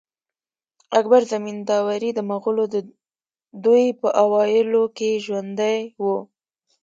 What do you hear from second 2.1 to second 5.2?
د مغلو د دوې په اوایلو کښي